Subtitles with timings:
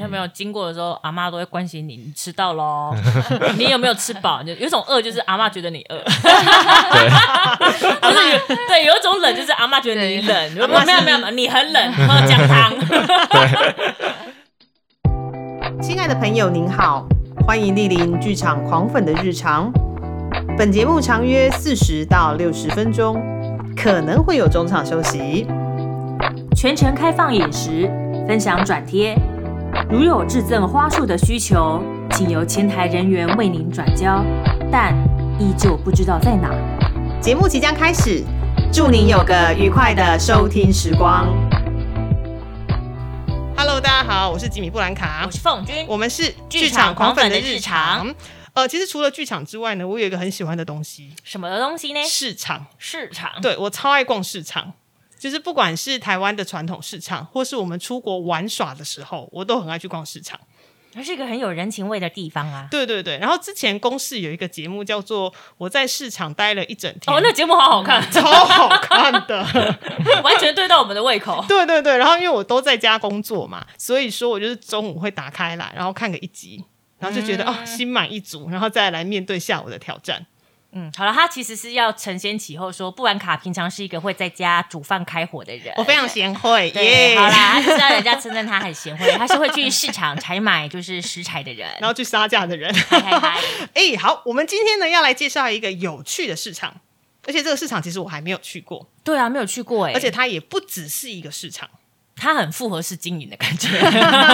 [0.00, 2.94] 他没有经过的时候，阿妈都会关心你，你吃到喽？
[3.58, 4.42] 你有没有吃饱？
[4.42, 5.98] 就有一种饿，就是阿妈觉得你饿。
[6.00, 6.12] 就
[8.10, 10.54] 是有对，有一种冷，就是阿妈觉得你冷。
[10.54, 12.72] 没有没有没有，你很冷，喝姜汤。
[15.82, 17.06] 亲爱的朋友，您好，
[17.46, 19.70] 欢迎莅临剧场狂粉的日常。
[20.56, 23.20] 本节目长约四十到六十分钟，
[23.76, 25.46] 可能会有中场休息。
[26.54, 27.90] 全程开放饮食，
[28.28, 29.16] 分享转贴。
[29.88, 31.82] 如有致赠花束的需求，
[32.12, 34.24] 请由前台人员为您转交，
[34.70, 34.94] 但
[35.38, 36.50] 依旧不知道在哪。
[37.20, 38.24] 节目即将开始，
[38.72, 41.26] 祝您有个愉快的收听时光。
[43.56, 48.14] Hello，大家好，我是吉米布兰卡，我是凤君，我们是剧场狂粉的日常。
[48.52, 52.02] 呃，其实除了剧场之外呢，我有一个很喜欢的东西，什么东西呢？
[52.02, 53.30] 市场，市场。
[53.40, 54.72] 对我超爱逛市场，
[55.20, 60.40] 就是不管是台湾的传统市场，或是我们出国玩耍的时候，我都很爱去逛市场。
[60.92, 62.66] 它是一个很有人情味的地方啊！
[62.68, 69.46] 对对对，然后之前公视有一个节目叫做《我在市场待了一整天》，哦，那节目好好看，超好看的，
[70.24, 71.44] 完全对到我们的胃口。
[71.46, 76.64] 对对对，然后因为我都在家工作嘛，所以说我就是中午会打开来，然后看个一集。
[76.98, 80.26] 然后就觉得哦，心满意足，然后再来面对下午的挑战。
[80.72, 86.70] 嗯，好了，他其实是要承先启后，说布兰卡平常是一个会在家煮饭开火的人，我非常贤惠。
[86.70, 92.72] 对，好啦，他就是要人家称赞他很贤惠， 他是会去市场采买就是食材的人，然后去杀价的人。
[93.74, 96.80] 哎， 好，我们今天呢要来介绍一个有趣的市场，
[97.26, 98.88] 而且这个市场其实我还没有去过。
[99.02, 101.68] 对啊，没有去过哎，而且它也不只是一个市场。
[102.20, 103.68] 它很复合式经营的感觉。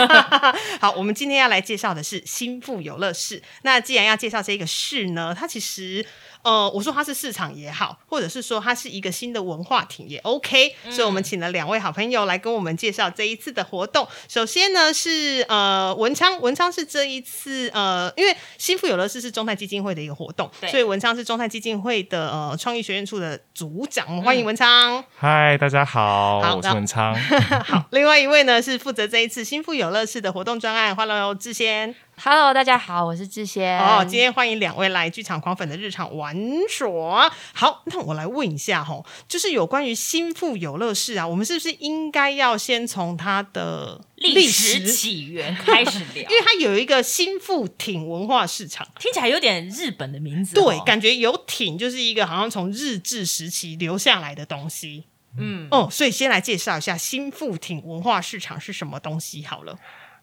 [0.83, 3.41] 好，我们今天要来介绍的是新富有乐市。
[3.63, 6.05] 那既然要介绍这个市呢，它其实。
[6.43, 14.07] 呃，我说它是市场也好，或者是说它是一个新的文化体也 OK，所以我们请了两位好朋友来跟我们介绍这一次的活动。
[14.29, 25.03] 首先呢是呃文昌，文昌是这一次呃，因为新富有乐市是中泰基金会的一个活动，所以文昌是中泰基金会的呃创意学院处的组长，我们欢迎文昌。
[25.17, 27.15] 嗨，大家好，我是文昌。
[27.65, 31.95] 好，另外一位呢是负责这一次新富有乐市的活动专案，欢迎志先。
[32.19, 33.79] Hello，大家好，我是志先。
[33.79, 36.35] 哦，今天欢迎两位来剧场狂粉的日常玩
[36.67, 37.31] 耍。
[37.53, 46.23] 好，那我来问一下哈，就是有关于新富游乐市啊，我们是不是应该要先从它的历史起源开始聊？
[46.29, 50.55] 因为它有一个新富町文化市场，听起来有点日本的名字。
[50.55, 55.05] 对，感觉有町就是一个好像从日治时期留下来的东西。
[55.39, 59.79] 嗯，哦，所以先来介绍一下新富町文化市场是什么东西好了。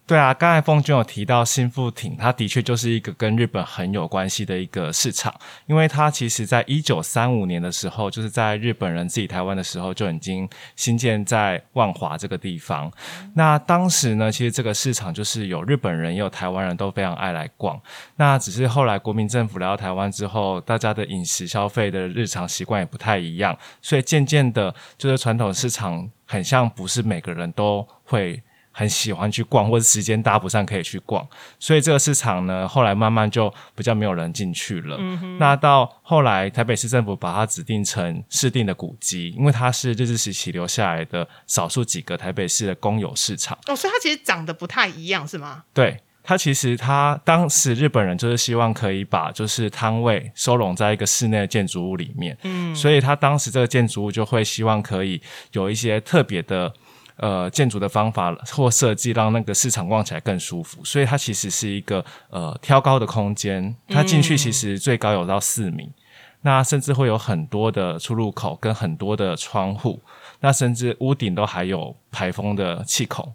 [0.06, 5.34] 对啊，刚才凤君有提到新富町，它的确就是一个跟日本很有关系的一个市场，
[5.64, 12.92] 因为它其实在一九三五年的时候，就是在日本人自己台湾的时候就已经新建在万华这个地方。
[13.32, 17.80] 那当时呢，其实这个市场就是有日本人也有台湾人都非常爱来逛。
[18.16, 28.42] 那只是后来国民政府来到台湾之后，大家的饮食消费的日常习惯也不太一样，所以渐渐的，就是传统市场很像不是每个人都会。
[28.76, 31.24] 很喜欢去逛，或者时间搭不上可以去逛，
[31.60, 34.98] 所以这个市场呢，后来慢慢就比较没有人进去了。
[35.38, 43.56] 那到后来，台北市政府把它指定成市定的古迹，因为它是日治时期留下来的少数几个台北市的公有市场。
[43.68, 45.62] 哦，所以它其实长得不太一样，是吗？
[45.72, 56.74] 对，它其实它当时日本人就是希望可以把就是摊位收拢在一个室内的建筑物里面，嗯，所以它当时这个建筑物就会希望可以有一些特别的。
[57.16, 63.74] 呃，建筑的方法或设计让那个市场逛起来更舒服，所以它其实是一个呃挑高的空间。
[63.88, 65.88] 它进去其实最高有到四米，
[66.42, 70.00] 那甚至会有很多的出入口跟很多的窗户，
[70.40, 73.32] 那甚至屋顶都还有排风的气孔。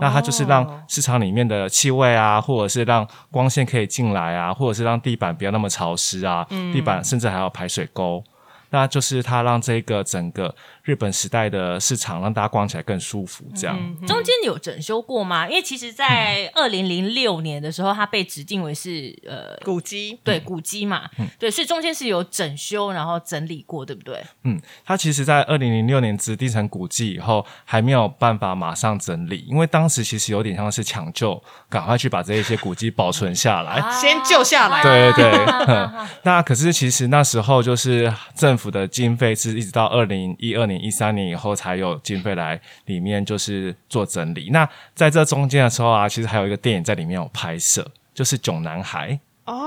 [0.00, 8.22] 那它就是让市场里面的气味啊，或者是让光线可以进来啊，或者是让地板不要那么潮湿啊，地板甚至还有排水沟。
[8.72, 10.52] 那就是它让这个整个
[10.82, 13.78] 日本时代的市场让大家逛起来更舒服，这样。
[14.06, 15.46] 中间有整修过吗？
[15.46, 21.02] 因为其实，在二零零六年的时候，它被指定为是呃古迹，对古迹嘛，
[21.38, 24.24] 对，所以中间是有整修然后整理过，对不对？
[24.44, 34.82] 嗯，它其实，在二零零六年指定成古迹以后，还没有办法马上整理，因为当时其实有点像是抢救，赶快去把这一些古迹保存下来，先救下来。
[34.82, 35.30] 对对
[35.66, 35.88] 对。
[36.24, 38.61] 那可是其实那时候就是政府。
[38.62, 44.50] 府的经费是一直到二零一二年、一三年以后才有经费来里面就是做整理。
[44.50, 49.10] 那在这中间的时候啊，其实还有一个电影在里面有拍摄，就是《囧男孩》
[49.44, 49.66] 哦。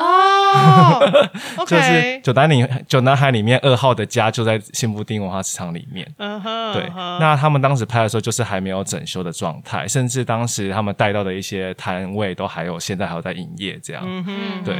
[1.57, 6.09] 哦就是九男里九男孩里面二号的家就在新布丁文化市场里面。
[6.17, 6.89] 嗯哼，对
[7.19, 14.03] 那他们当时拍的时候，就是还没有整修的状态，甚至当时他们带到的一些摊位都还有，现在还有在营业这样。
[14.05, 14.75] 嗯哼，对，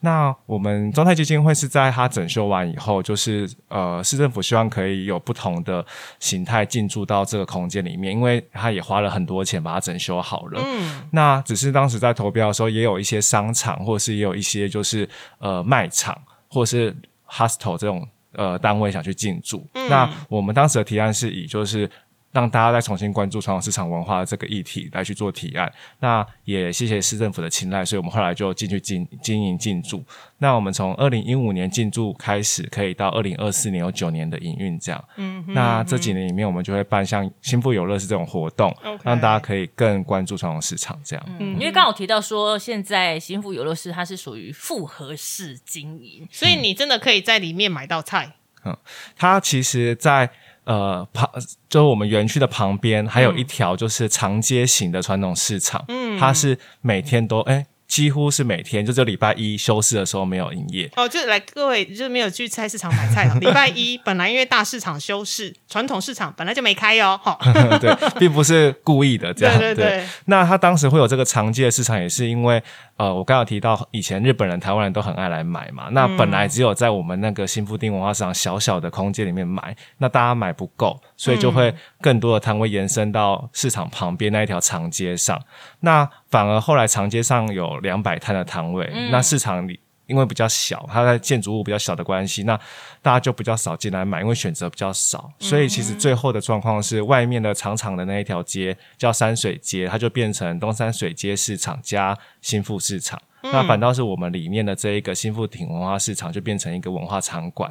[0.00, 5.84] 那我们中泰基金会是在它整修完以后，就是呃，市政府希望可以有不同的
[6.18, 10.60] 形态进驻到这个空间里面，因为它也花了很多钱把它整修好了。
[10.64, 15.08] 嗯那只是当时在投标的时候，也有一些商场，或者是也有一些就是
[15.38, 16.16] 呃卖场，
[16.48, 16.96] 或者是
[17.28, 19.66] hostel 这种呃单位想去进驻。
[19.72, 21.90] 那我们当时的提案是以就是。
[22.32, 30.04] 让大家再重新关注传统市场文化的这个议题来去做提案，那也谢谢市政府的青睐，所以我们后来就进去经经营进驻。
[30.38, 35.04] 那我们从二零一五年进驻开始，可以到二零二四年有九年的营运这样。
[35.16, 41.24] 嗯哼，那这几年里面，我们就会办像新富有乐是这种活动让大家可以更关注传统市场这样。
[41.40, 48.36] 嗯，因为刚刚有提到说，现在新富游乐是它是属于复合式经营，所以你真的可以在里面买到菜。
[48.64, 48.76] 嗯
[49.16, 50.30] 它其实在，
[50.70, 51.28] 呃旁，
[51.68, 57.66] 就是我们园区的旁边，还有一条就是长街型的传统市场，嗯它是每天都哎。
[57.90, 60.88] 几乎是每天，就只有礼拜一休市的时候没有营业。
[60.94, 63.36] 哦，就来各位就是没有去菜市场买菜哦。
[63.40, 67.18] 礼拜一 本来因为大市场休市，传统市场本来就没开哦。
[67.20, 67.36] 哈、
[67.82, 69.58] 对，并不是故意的这样。
[69.58, 72.62] 对对对那他当时会有这个长街的市场，也是因为
[72.96, 75.88] 呃，我刚刚有提到以前日本人、台湾人都很爱来买嘛。
[75.90, 85.42] 那本来只有在我们那个新富町文化市场小小的空间里面买，那大家买不够，所以就会更多的摊位延伸到市场旁边那一条长街上。
[85.80, 89.80] 那反而后来长街上有两百摊的摊位，那市场里。
[90.06, 92.58] 因为比较小，它在建筑物比较小的关系，那
[93.00, 103.22] 大家就比较少进来买，因为选择比较少，所以其实最后的状况是，外面的长长的那一条街叫山水街，它就变成东山水街市场加新富市场。
[103.42, 107.70] 那反倒是我们里面的这一个新富町文化市场，就变成一个文化场馆。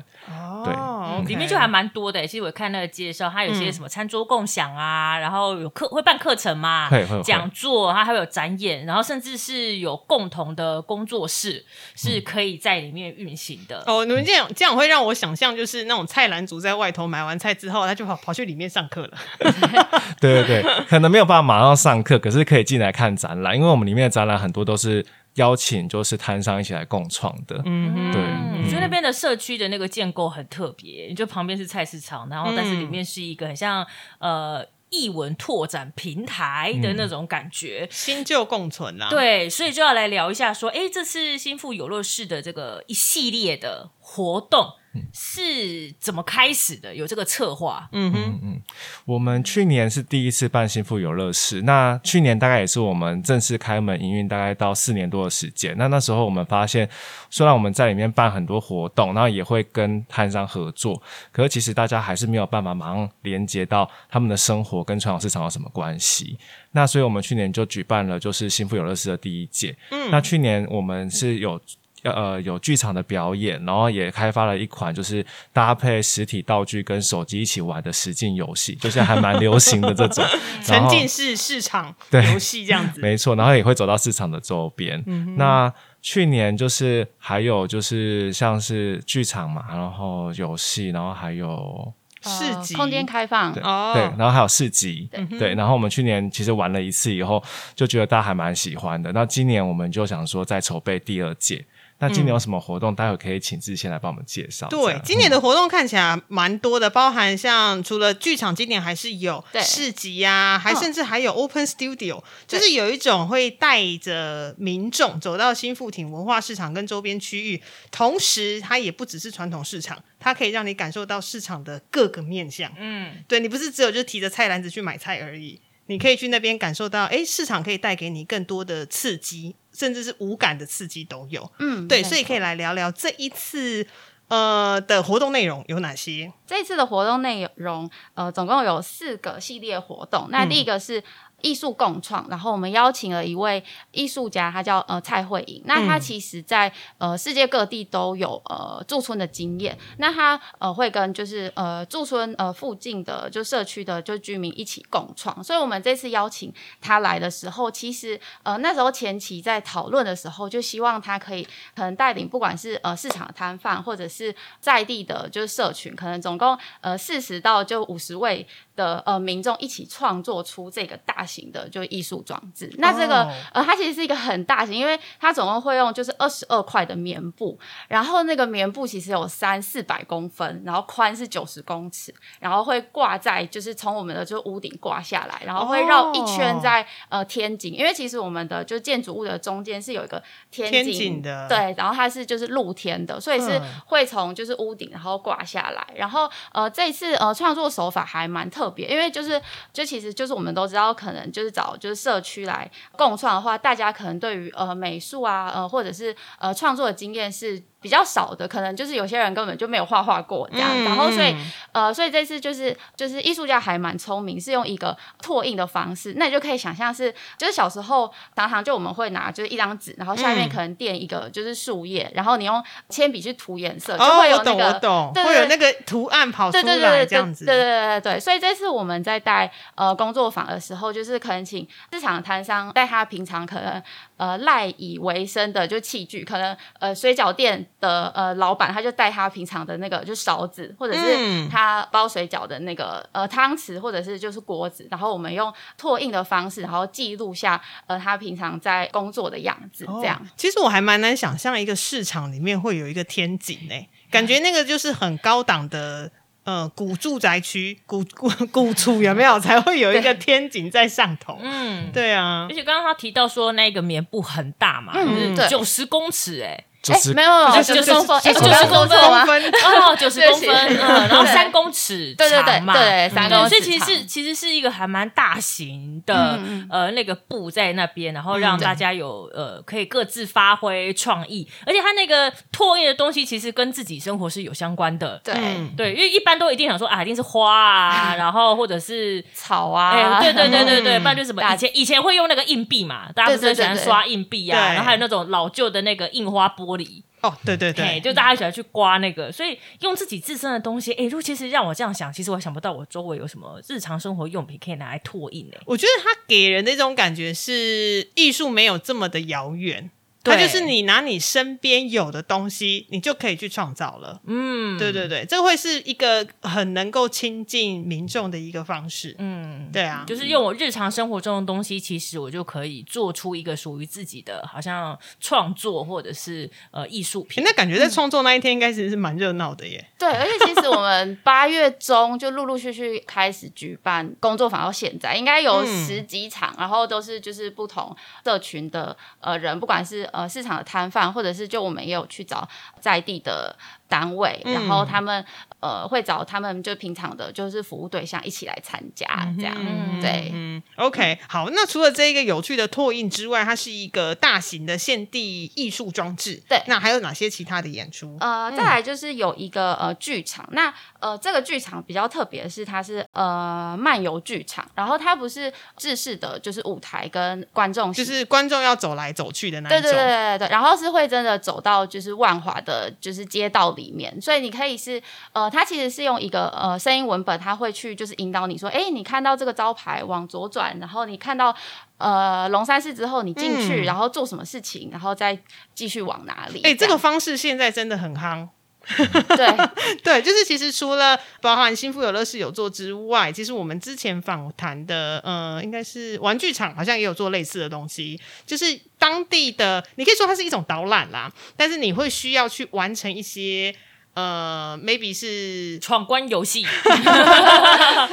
[0.65, 2.25] 对哦，里面就还蛮多的。
[2.27, 13.83] 其实我看那个介绍，它有些什么餐桌共享啊，然后有课会办课程嘛会会会，讲座，它还会有展演，然后甚至是有共同的工作室是可以在里面运行的。
[13.85, 19.17] 哦，你们这样这样会让我想象，就是那种菜篮族在外头买完菜之后，他就跑跑去里面上课了。
[20.19, 27.61] 对对对，可能没有办法马上上课，可是可以进来看展览，因为我们里面的展览很多都是邀请就是摊商一起来共创的。
[27.65, 33.85] 嗯对嗯，所以那边的社区的那个建构很特别，你就旁边是菜市场，然后但是里面是一个很像
[34.19, 37.87] 呃艺文拓展平台的那种感觉。
[37.91, 44.73] 新旧共存啊。，对，所以就要来聊一下，说，哎，这次新富有乐市的这个一系列的活动
[45.13, 46.95] 是怎么开始的？
[46.95, 48.61] 有这个策划，嗯哼，
[49.05, 55.75] 我们去年是第一次办幸福游乐室，那去年大概也是我们正式开门营运大概到四年多的时间。
[55.77, 56.89] 那那时候我们发现，
[57.29, 61.01] 虽然我们在里面办很多活动，然后也会跟摊商合作，
[61.31, 66.37] 可是其实大家还是没有办法马上连接到他们的生活跟传统市场有什么关系。
[66.71, 69.75] 那所以我们去年就举办了就是新富游乐室的第一届。
[69.91, 71.59] 嗯，那去年我们是有。
[72.03, 80.23] 呃，有剧场的表演，然后也开发了一款就是搭配实体道具跟手机一起玩的实境游戏，就是还蛮流行的这种
[80.63, 83.01] 沉浸式市场对游戏这样子。
[83.01, 85.03] 没错，然后也会走到市场的周边。
[85.07, 97.43] 嗯那去年就是还有就是像是剧场嘛，然后游戏，然后还有市集呃空间开放，对、哦对，然后还有市集，对，然后我们去年其实玩了一次以后，
[97.75, 99.11] 就觉得大家还蛮喜欢的。
[99.11, 101.65] 那今年我们就想说再筹备第二届。
[101.99, 102.95] 那今年有什么活动？
[102.95, 104.67] 待会可以请志先来帮我们介绍。
[104.69, 122.71] 这对，今年的活动看起来蛮多的，包含像除了剧场，今年还是有市集呀、还嗯甚至还有 Open Studio，就是有一种会带着民众走到新富町文化市场跟周边区域，同时它也不只是传统市场，它可以让你感受到市场的各个面向。
[122.77, 131.49] 嗯，对你不是只有就提着菜篮子去买菜而已，你可以去那边感受到，哎，市场可以带给你更多的刺激，甚至是无感的刺激都有。
[131.59, 133.87] 嗯，对，所以可以来聊聊这一次
[134.27, 136.33] 呃的活动内容有哪些？
[136.45, 140.27] 这次的活动内容，呃，总共有四个系列活动。
[140.31, 141.01] 那第一个是
[141.41, 145.61] 艺术共创，然后我们邀请了一位艺术家，他叫呃蔡慧颖。
[145.65, 149.77] 那他其实在呃世界各地都有呃驻村的经验。
[149.97, 155.43] 那他呃会跟就是呃驻村呃附近的就社区的就居民一起共创。
[155.43, 161.43] 所以我们这次邀请他来的时候，其实呃那时候前期在讨论的时候，就希望他可以
[161.75, 168.45] 可能带领不管是呃市场的摊贩或者是在地的就是社群，可能总共呃四十到就五十位
[168.79, 172.73] 的呃民众一起创作出这个大型的就艺术装置。
[172.77, 177.59] 那这个、哦呃，它其实是一个很大型，因为它总共会用就是二十二块的棉布，
[177.89, 186.59] 然后那个棉布其实有三四百公分，然后宽是九十公尺，然后会挂在就是从我们的就屋顶挂下来，然后会绕一圈哦。
[186.63, 191.47] 在、呃天井，因为其实我们的就建筑物的中间是有一个天天井井的。
[191.49, 193.69] 对，然后它是就是露天的，所以是嗯。
[193.87, 199.41] 会从就是屋顶然后挂下来，然后呃这一次呃创作手法还蛮特因为就是
[199.73, 220.49] 就其实就是我们都知道，可能就是找就是社区来共创的话，大家可能对于呃美术啊呃或者是呃创作的经验是比较少的，可能就是有些人根本就没有画画过这样，嗯然后所以嗯呃，所以这次就是就是艺术家还蛮聪明，是用一个拓印的方式，那你就可以想象是就是小时候常常就我们会拿就是一张纸，然后下面嗯。
[220.49, 224.79] 可能垫一个就是树叶，然后你用铅笔去涂颜色，就哦，会有那我懂，我个。
[224.79, 227.45] 懂，对对会有那个图案跑出对对对对来这样子。
[227.45, 233.81] 对对对对对，所以这次我们在带呃工作坊的时候，就是可能请市场摊商带他平常可能
[234.17, 250.27] 呃赖以为生的就器具，可能呃水饺店的呃老板他就带他平常的那个就勺子，或者是嗯他包水饺的那个呃汤匙，或者是就是锅子，然后我们用拓印的方式，然后记录下呃他平常在工作的样子，这样哦。
[250.35, 256.11] 其实我还蛮难想象一个市场里面会有一个天井诶、感觉那个就是很高档的。
[256.45, 261.37] 呃，古住宅区、古古古厝有没有才会有一个天井在上头？
[261.43, 261.91] 嗯。
[261.91, 267.29] 对啊而，且刚刚他提到说那个棉布很大嘛，嗯对九十公尺哎、就是没有
[267.61, 269.25] 九十公分，哎，就是我刚刚说错了吗？
[269.25, 278.59] 分哦，九十公分，嗯，然后三公尺对对对长嘛，对三公尺所以其实是其实是一个还蛮大型的、呃那个布在那边，然后让嗯。
[278.59, 285.19] 大家有、呃可以各自发挥创意，而且它那个拓印的东西其实跟自己生活是有相关的。
[285.23, 285.73] 对，嗯。
[285.75, 291.01] 对，因为一般都一定想说啊，一定是花啊，然后或者是 草啊，哎、对对对对对，嗯。
[291.01, 293.79] 不然就什么以前以前会用那个硬币嘛，大家不是很喜欢对对。
[293.79, 305.57] 对对刷硬币啊，然后还有那种老旧的那个印花玻璃，哦，对对嘿，对，就大家喜欢去刮那个，所以用自己自身的东西，哎，如果其实让我这样想，其实我想不到我周围有什么日常生活用品可以拿来拓印诶。
[305.65, 309.89] 我觉得它给人的一种感觉是艺术没有这么的遥远，
[310.23, 314.19] 它就是你拿你身边有的东西，你就可以去创造了。
[314.25, 319.15] 嗯，对对对，这会是一个很能够亲近民众的一个方式。
[319.17, 327.43] 嗯，对啊，就是用我日常生活中的东西，其实我就可以做出一个属于自己的，好像创作或者是呃艺术品。
[327.43, 329.89] 诶那感觉在创作那一天应该是是蛮热闹的耶。
[329.97, 337.95] 对，而且其实我们 八月中就陆陆续续开始举办工作坊，到现在应该有嗯十几场，然后都是就是不同
[338.25, 342.47] 社群的呃人，不管是呃市场的摊贩，或者是就我们也有去找
[342.79, 343.55] 在地的
[343.89, 345.25] 单位，嗯然后他们
[345.59, 349.05] 呃会找他们就平常的就是服务对象一起来参加，
[349.37, 350.31] 这样、嗯对。
[350.33, 356.41] 嗯，OK，好，那除了这一个有趣的拓印之外，它是一个大型的现地艺术装置。
[356.47, 358.15] 对那还有哪些其他的演出？
[358.19, 369.81] 呃，再来就是有一个呃剧场，那呃这个剧场比较特别的是，它是呃漫游剧场，然后它不是制式的，就是舞台跟观众就是观众要走来走去的那一种。
[369.81, 381.55] 对对对对对，然后是会真的走到就是万华的，就是街道里面，所以你可以是呃，它其实是用一个呃声音文本，它会去就是引导你说，哎，你看到这个招牌往左转，然后你看到
[381.97, 385.39] 呃龙山寺之后，你进去，嗯然后做什么事情，然后再
[385.73, 386.61] 继续往哪里？
[386.63, 388.49] 哎、这个方式现在真的很夯。
[389.35, 389.69] 对
[390.03, 403.73] 对，就是其实除了包含新富有乐事有做之外，其实我们之前访谈的，呃，应该是玩具厂好像也有做类似的东西，就是当地的，你可以说它是一种导览啦，但是你会需要去完成一些。
[404.15, 406.65] 呃，maybe 是闯关游戏，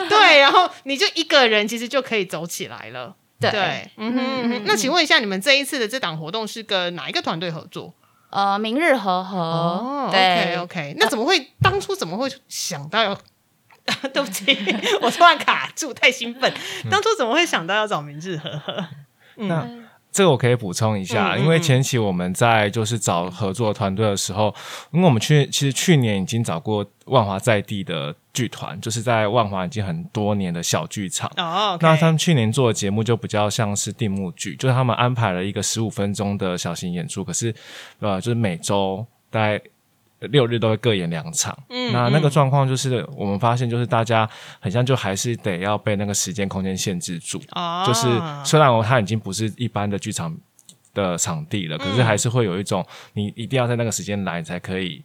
[0.09, 3.17] 对，然后你就一个人其实就可以走起来了。
[3.41, 4.63] 对对，嗯哼嗯哼。
[4.67, 7.93] 那请问一下，你们这一次的这档活动是跟哪一个团队合作？
[8.37, 13.19] 呃，明日和和哦对，OK OK，那怎么会当初怎么会想到要？
[14.13, 14.53] 对不起，
[15.01, 16.53] 我突然卡住，太兴奋。
[16.91, 18.85] 当初怎么会想到要找明日和和？
[19.37, 19.67] 那
[20.17, 24.55] 这个我可以补充一下，嗯嗯因为前期我们在就是找合作团队的时候，
[24.91, 31.31] 因为我们去其实去年已经找过万华在地的剧团，就是在万华已经很多年的小剧场。
[31.37, 37.55] 哦那他们去年做的节目就比较像是定目剧，就是他们安排了一个十五分钟的小型演出，可是
[38.01, 39.61] 呃，就是每周大概
[40.21, 41.57] 六日都会各演两场。
[41.69, 44.29] 嗯那那个状况就是我们发现，就是大家
[44.61, 47.41] 很像就还是得要被那个时间空间限制住。
[47.53, 48.09] 哦，就是
[48.45, 50.37] 虽然它已经不是一般的剧场
[50.95, 55.05] 的场地了，可是还是会有一种你一定要在那个时间来才可以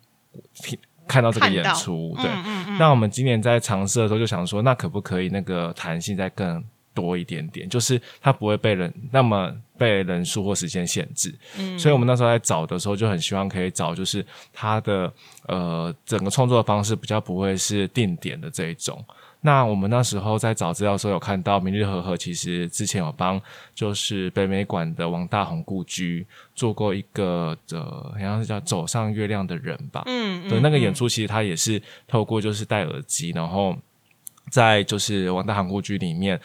[0.56, 2.15] 听看到这个演出。
[2.22, 6.63] 对，嗯嗯嗯那我们今年在尝试的时候就想说，那可不可以那个弹性再更
[6.94, 7.68] 多一点点？
[7.70, 11.34] 就是它不会被人那么被人数或时间限制。
[11.58, 15.12] 嗯，所以我们那时候在找的时候就很希望可以找，就是它的
[15.48, 19.04] 呃整个创作的方式比较不会是定点的这一种。
[19.44, 23.42] 那我们那时候在找资料的时候有看到明日和和，其实之前有帮
[23.74, 33.76] 就是北美馆的王大红故居做过一个呃，好像是叫走上月亮的人吧，嗯对，那个演出其实他也是透过就是戴耳机，然后
[34.52, 36.40] 在就是王大航故居里面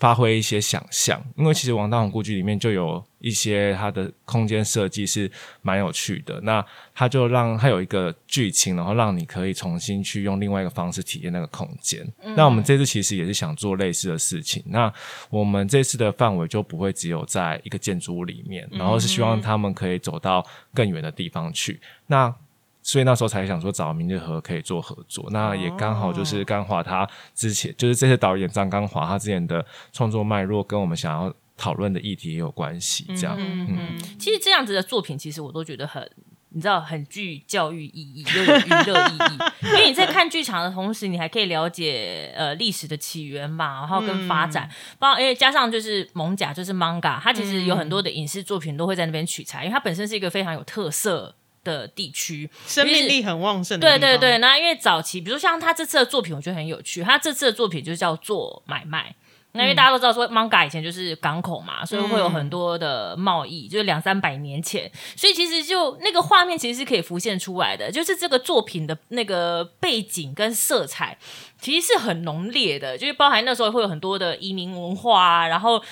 [0.00, 5.30] 发挥一些想象，因为其实王大航故居里面就有一些它的空间设计是
[5.60, 6.64] 蛮有趣的，那
[6.94, 12.02] 它就让它有一个剧情，然后让你可以重新去用另外一个方式体验那个空间。
[12.34, 14.90] 那我们这次其实也是想做类似的事情，那
[15.28, 20.42] 我们这次的范围就不会只有在一个建筑物里面，然后是希望他们可以走到
[20.72, 21.78] 更远的地方去。
[22.06, 22.34] 那
[22.82, 33.36] 所以那时候才想说找明日和可以做合作，那也刚好就是刚华他之前就是这些导演张刚华他之前的创作脉络跟我们想要讨论的议题也有关系，这样。
[33.38, 33.98] 嗯嗯。
[34.18, 36.10] 其实这样子的作品，其实我都觉得很。
[36.52, 39.38] 你知道很具教育意义，又有娱乐意义，
[39.70, 44.68] 因为你在看剧场的同时，你还可以了解呃历史的起源嘛，然后跟发展，
[44.98, 51.32] 包、因为加上就是蒙甲就是 manga，它其实有很多的影视作品都会在那边取材，因为它本身是一个非常有特色
[51.70, 53.88] 的地区，生命力很旺盛的。
[53.88, 57.02] 对对对，那因为早期，比如像他这次的作品，我觉得很有趣。
[57.02, 59.14] 他这次的作品就叫做买卖。
[59.52, 71.18] 那因为大家都知道说，manga 以前就是港口嘛，所以会有很多的贸易，就是两三百年前，所以其实就那个画面其实是可以浮现出来的，就是这个作品的那个背景跟色彩
[71.60, 75.82] 其实是很浓烈的，就是包含那时候会有很多的移民文化啊，然后。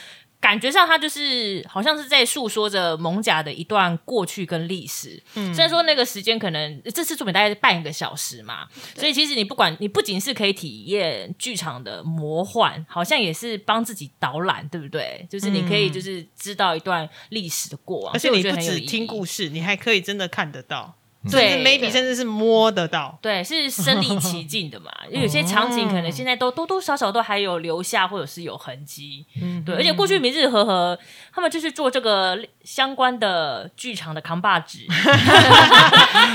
[0.40, 5.20] 感觉上，它就是好像是在诉说着蒙甲的一段过去跟历史。
[5.34, 15.26] 嗯，虽然说那个时间可能这次作品大概是半个小时嘛，所以其实你不管你不仅是可以体验剧场的魔幻，好像也是帮自己导览，对不对？
[15.28, 20.94] 就是你可以就是知道一段历史的过往，而且你不只听故事，你还可以真的看得到，
[21.30, 23.18] 对甚至 maybe 甚至是摸得到。
[23.22, 24.90] 对，是身临其境的嘛。
[25.10, 29.24] 因 为有些场景可能现在都多多少少都还有留下，或者是有痕迹。
[29.40, 30.98] 嗯对，而且过去明日和和
[31.32, 34.78] 他们就是做这个相关的剧场的扛把子。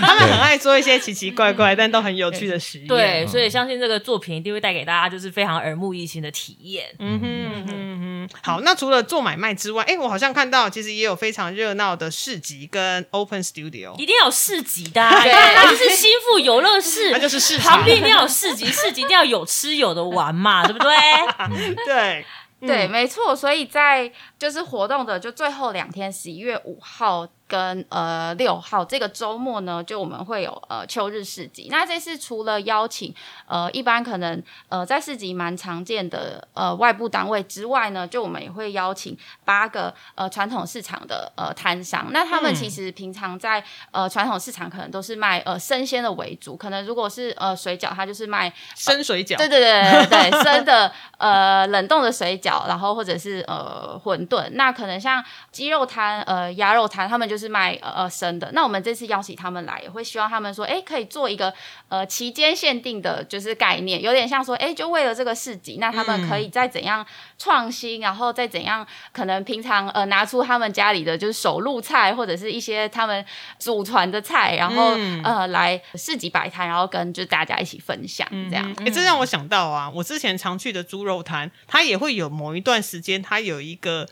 [0.02, 2.88] 他们很爱做一些奇奇怪怪但都很有趣的实验。
[2.88, 6.86] 对，所以相信这个作品一定会带给大家就是非常耳目一新的体验。
[7.00, 17.74] 嗯哼嗯哼嗯，好，那除了做买卖之外，哎，我好像看到其实也有非常热闹的市集跟 Open Studio，一定要有市集的、啊，它就是心腹游乐室，那就是市场。
[17.78, 20.94] 旁边一定要有市集，市集一定要有吃有的玩嘛，对不对？
[21.86, 22.26] 对
[22.62, 24.10] 对，没错，所以在
[24.44, 31.70] 就是活动的就最后两天，十一月五号跟呃六号这个周末呢，就我们会有呃秋日市集。
[31.72, 33.16] 那这次除了邀请
[33.48, 42.08] 呃一般可能呃在市集蛮常见的呃外部单位之外呢，就我们也会邀请八个呃传统市场的呃摊商。
[42.12, 54.50] 那他们其实平常在呃传统市场可能都是卖呃生鲜的为主，可能如果是呃水饺，它就是卖生水饺，对对对对对，生的呃冷冻的水饺，然后或者是呃馄饨。
[54.54, 58.52] 那可能像鸡肉摊、呃鸭肉摊，他们就是卖呃呃生的。
[58.54, 61.54] 那我们这次邀请他们来，也会希望他们说，哎，可以做一个
[61.90, 67.06] 呃期间限定的，就是概念，有点像说，哎，就为了这个市集，那他们可以再怎样
[67.38, 73.24] 创新，然后再怎样，可能平常呃拿出他们家里的就是手路菜，或者是一些他们
[73.60, 74.92] 祖传的菜，然后、
[75.24, 78.74] 呃来市集摆摊，然后跟就大家一起分享这样。
[78.78, 84.08] 哎、这让我想到啊，我之前常去的猪肉摊，它也会有某一段时间，它有一个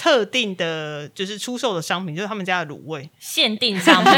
[0.00, 4.12] 特定的，就是出售的商品，就是他们家的卤味，限定商品，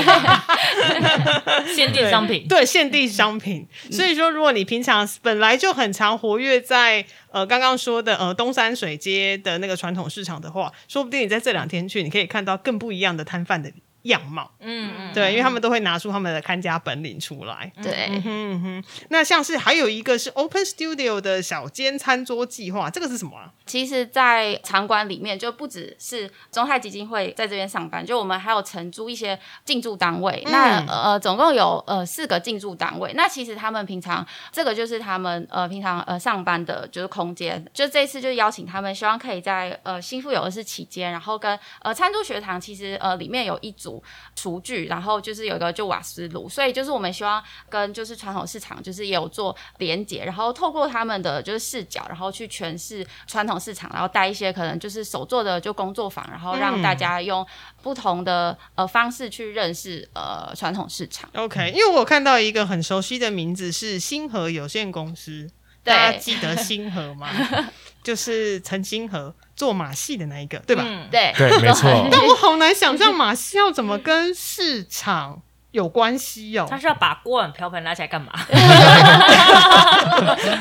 [1.74, 3.66] 限定商品，对，限定商品。
[3.90, 14.50] 所以说，如果你平常本来就很常活跃在呃刚刚说的呃东山水街的那个传统市场的话，说不定你在这两天去，你可以看到更不一样的摊贩的样貌。
[14.60, 17.72] 嗯嗯，对，因为他们都会拿出他们的看家本领出来。
[17.82, 23.52] 对，嗯哼哼，那像是还有一个是 Open Studio 的小间餐桌计划，这个是什么啊？
[23.66, 30.42] 其实，在场馆里面就不只是中泰基金会在这边上班，就我们还有承租一些进驻单位。
[30.46, 33.12] 那呃，总共有呃四个进驻单位。
[33.14, 37.64] 那其实他们平常这个就是他们呃平常呃上班的就是空间。
[37.72, 44.02] 就这次就邀请他们，希望可以在呃新富有的是期间，然后跟呃餐桌学堂，其实呃里面有一组组
[44.34, 57.46] 厨具，然后就是有一个就瓦斯炉，所以就是我们希望跟就是传统市场就是也有做连接，然后透过他们的就是视角，然后去诠释传统市场，然后带一些可能就是手做的就工作坊，然后让大家用
[57.82, 61.28] 不同的呃方式去认识呃传统市场。
[61.34, 65.48] OK，因为我看到一个很熟悉的名字是星河有限公司，
[65.82, 67.28] 对大家记得星河吗？
[68.02, 70.82] 就是陈星河做马戏的那一个，对吧？
[70.84, 76.66] 嗯，对对没错 但我好难想象马戏要怎么跟市场有关系哦。
[76.68, 78.32] 他是要把锅碗瓢盆拿起来干嘛？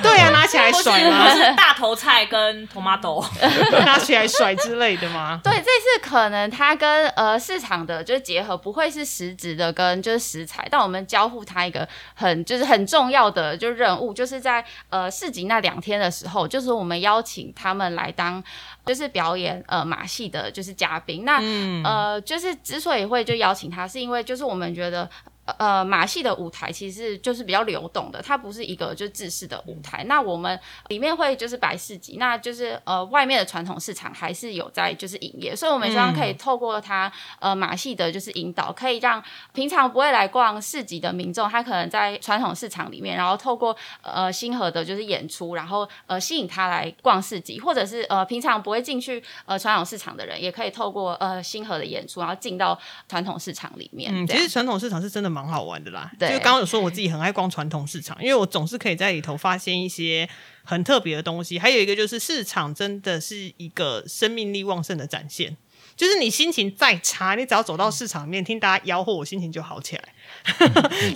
[0.02, 1.30] 对啊，拿起来甩吗？
[1.34, 3.26] 是大头菜跟 tomato？
[3.86, 5.40] 拿起来甩之类的吗？
[5.44, 18.42] 对，这次可能它跟呃市场的就是结合，不会是实质的跟就是食材，但我们交付它一个很就是很重要的就任务，就是在呃市集那两天的时候，就是我们邀请他们来当
[18.86, 21.24] 就是表演呃马戏的就是嘉宾。
[21.26, 21.40] 那、
[21.84, 25.10] 呃就是之所以会就邀请他，是因为就是我们觉得。
[25.58, 30.04] 呃，马戏的舞台其实就是比较流动的，它不是一个就制式的舞台。
[30.06, 30.58] 那我们
[30.90, 39.22] 里面会就是摆市集，那就是呃外面的传统市场还是有在就是营业，所以我们希望可以透过它呃马戏的就是引导，可以让
[39.54, 54.12] 平常不会来逛市集的民众，他可能在传统市场里面，然后透过呃星河的就是演出，然后呃吸引他来逛市集，或者是呃平常不会进去呃传统市场的人，也可以透过呃星河的演出，然后进到传统市场里面。
[54.14, 56.12] 嗯，其实传统市场是真的蛮好玩的啦。
[56.20, 60.28] 对就刚刚有说我自己很爱逛传统市场，因为我总是可以在里头发现一些
[60.64, 61.58] 很特别的东西。
[61.58, 65.56] 还有一个就是市场真的是一个生命力旺盛的展现。
[65.96, 70.04] 就是你心情再差，你只要走到市场里面听大家吆喝，我心情就好起来。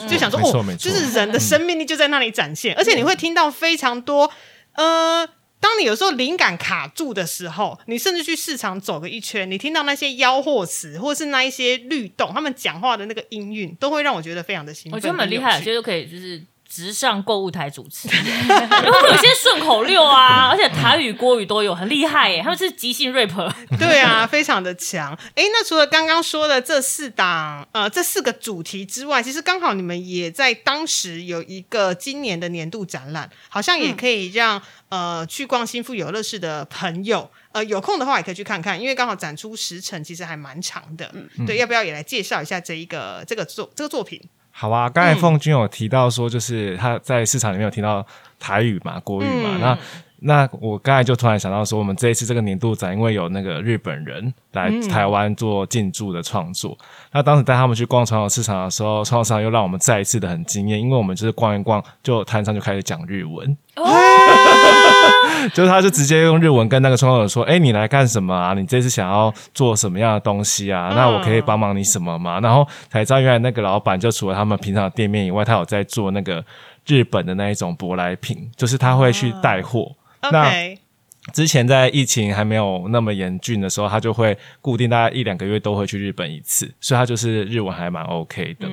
[0.07, 4.31] 就想说哦，没错没错就是人的生命力就在那里展现，而且你会听到非常多
[4.73, 5.27] 呃。
[5.65, 14.95] 当你有时候灵感卡住的时候，你甚至去市场走个一圈，你听到那些吆喝词，或是那一些律动，他们讲话的那个音韵，都会让我觉得非常的兴奋。
[14.95, 22.41] 我觉得蛮厉害，就可以就是直上购物台主持， 因为他们有些顺口溜啊， 而且台语、国语都有，很厉害耶。
[22.41, 23.31] 他们是即兴 rap，
[23.79, 25.13] 对啊，非常的强。
[25.35, 37.29] 哎，那除了刚刚说的这四档呃这四个主题之外，其实刚好你们也在当时有一个今年的年度展览，好像也可以让、呃去逛新富游乐室的朋友。
[37.51, 41.09] 呃，有空的话也可以去看看，因为刚好展出时程其实还蛮长的。
[41.47, 44.21] 对，要不要也来介绍一下这一个这个作这个作品？
[44.57, 48.05] 好啊，刚才凤君有提到说，就是他在市场里面有听到
[48.39, 49.59] 台语嘛、国语嘛，嗯。
[49.59, 49.77] 那
[50.19, 56.75] 那我刚才就突然想到说，我们这一次这个年度展，因为有那个日本人来台湾做进驻的创作，
[57.11, 63.57] 那当时带他们去逛传统市场的时候，传统市场又让我们再一次的很惊艳，因为我们就是逛一逛，就摊上就开始讲日文，
[65.53, 68.53] 就是他就直接用日文跟那个创作者说：“哎、你来干什么啊？
[68.53, 70.93] 你这次想要做什么样的东西啊？
[70.95, 76.43] 那我可以帮忙你什么吗？”然后才知道原来那个老板就除了他们平常的店面以外，他有在做那个
[76.87, 79.91] 日本的那一种舶来品，就是他会去带货。
[80.31, 80.77] 那
[81.33, 88.69] 之前在疫情还没有那么严峻的时候，他就会固定大概一两个月都会去日本一次，所以他就是日文还蛮 OK 的。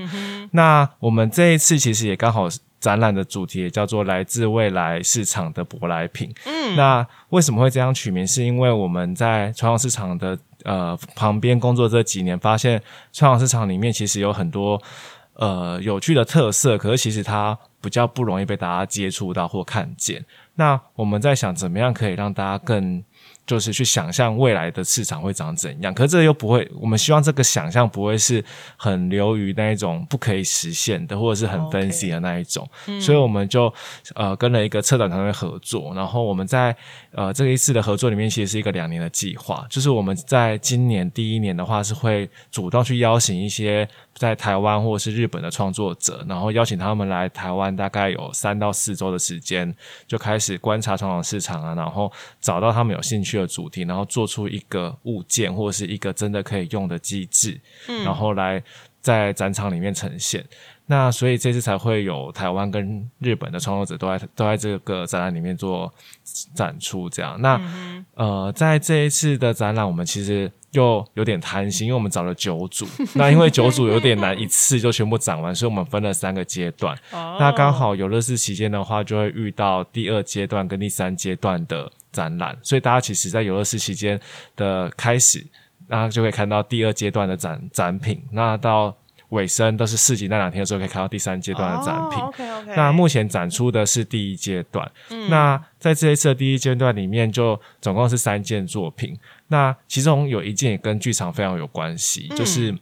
[0.50, 2.46] 那我们这一次其实也刚好
[2.78, 6.30] 展览的主题也叫做“来自未来市场的舶来品”。
[6.44, 8.26] 嗯，那为什么会这样取名？
[8.26, 12.82] 是因为我们在传统市场的呃旁边工作这几年，发现
[13.14, 14.78] 传统市场里面其实有很多
[15.34, 20.22] 呃有趣的特色，可是其实它比较不容易被大家接触到或看见。
[20.54, 23.02] 那我们在想，怎么样可以让大家更
[23.46, 25.92] 就是去想象未来的市场会长怎样？
[25.92, 28.44] 可是这又不会，我们希望这个想象不会是
[28.76, 32.68] 很流于那一种不可以实现的，或者是很 OK fancy 的那一种。
[33.00, 33.72] 所以我们就
[34.14, 36.76] 呃跟了一个策展团队合作，然后我们在
[37.12, 49.74] 呃这一次的合作里面，其实是一个两年的计划，就是我们在今年第一年的话是会主动去邀请一些在台湾或者是日本的创作者，然后邀请他们来台湾，大概有三到四周的时间，
[50.06, 57.60] 就开始观察传统市场啊，然后找到他们有兴趣的主题，然后做出一个物件或者是一个真的可以用的机制，
[58.04, 58.62] 然后来
[59.02, 60.42] 在展场里面呈现。
[60.86, 65.92] 那所以这次才会有台湾跟日本的创作者都在都在这个展览里面做
[66.54, 67.40] 展出，这样。
[67.40, 67.58] 那、
[68.14, 76.98] 呃，在这一次的展览，我们其实又有点贪心，因为我们找了九组， 那因为九组有点难一次就全部展完，所以我们分了三个阶段。
[77.10, 84.20] 那刚好有乐视期间的话，就会遇到第二阶段跟第三阶段的展览，所以大家其实在有乐视期间
[84.56, 85.46] 的开始，
[85.92, 88.96] 那就可以看到第二阶段的展展品，那到
[89.28, 92.18] 尾声都是市集那两天的时候，可以看到第三阶段的展品。
[92.18, 94.90] OK OK，那目前展出的是第一阶段，
[95.28, 99.14] 那在这一次的第一阶段里面，就总共是三件作品。
[99.48, 102.74] 那其中有一件也跟剧场非常有关系，就是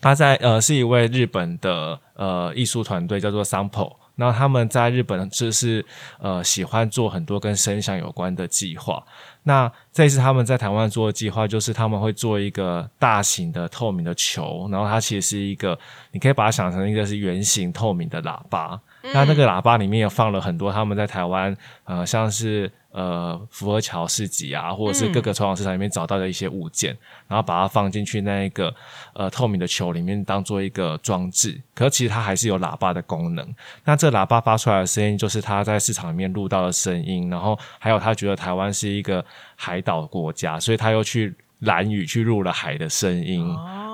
[0.00, 3.94] 他在呃是一位日本的呃艺术团队，叫做 Sample。
[4.20, 5.82] 那他们在日本就是
[6.18, 9.02] 呃喜欢做很多跟声响有关的计划。
[9.44, 15.76] 那这次他们在台湾做的计划，就是他们会做一个大型的透明的球，然后它其实是一个，
[16.12, 18.78] 你可以把它想成一个是圆形透明的喇叭。
[19.02, 22.70] 那那个喇叭里面也放了很多他们在台湾呃像是。
[22.92, 26.90] 呃，福和桥市集啊，或者是各个传统市场里面找到的一些物件，
[27.28, 28.74] 然后把它放进去那一个
[29.14, 31.60] 呃透明的球里面，当做一个装置。
[31.72, 33.54] 可是其实它还是有喇叭的功能。
[33.84, 37.30] 那这喇叭发出来的声音，就是他在市场里面录到的声音。
[37.30, 43.46] 然后还有他觉得台湾是一个海岛国家，所以他又去蓝雨去入了海的声音。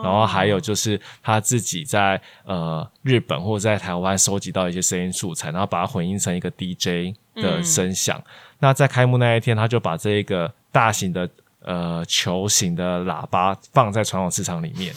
[0.03, 8.23] 然后还有就是他自己在呃日本或者在台湾收集到一些声音素材，然后把它混音成一个 DJ 的声响。
[8.59, 11.29] 那在开幕那一天，他就把这一个大型的
[11.63, 14.95] 呃球形的喇叭放在传统市场里面，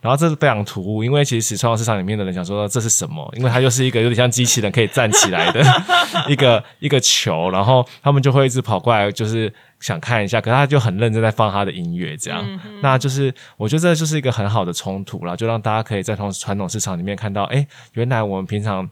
[0.00, 5.62] 然后这是非常突兀，因为其实传统市场里面的人想说这是什么，因为它就是一个有点像机器人可以站起来的
[6.28, 18.88] 一个一个球，然后他们就会一直跑过来，就是想看一下，可是他就很认真在放他的音乐，这样，那就是我觉得这就是一个很好的冲突了，就让大家可以在从传统市场里面看到，哎，原来我们平常。